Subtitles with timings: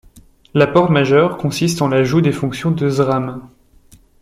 [0.55, 3.47] L'apport majeur consiste en l'ajout des fonctions de zRam.